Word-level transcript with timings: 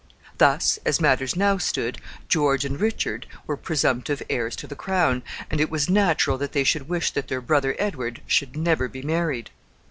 Thus, 0.39 0.79
as 0.83 0.99
matters 0.99 1.35
now 1.35 1.59
stood, 1.59 1.99
George 2.27 2.65
and 2.65 2.81
Richard 2.81 3.27
were 3.45 3.55
presumptive 3.55 4.23
heirs 4.31 4.55
to 4.55 4.65
the 4.65 4.75
crown, 4.75 5.21
and 5.51 5.61
it 5.61 5.69
was 5.69 5.91
natural 5.91 6.39
that 6.39 6.53
they 6.53 6.63
should 6.63 6.89
wish 6.89 7.11
that 7.11 7.27
their 7.27 7.39
brother 7.39 7.75
Edward 7.77 8.23
should 8.25 8.57
never 8.57 8.87
be 8.87 9.03
married. 9.03 9.51